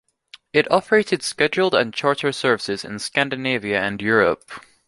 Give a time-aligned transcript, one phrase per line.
[0.51, 4.49] It operated scheduled and charter services in Scandinavia and Europe.